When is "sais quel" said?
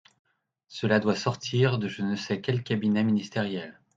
2.15-2.63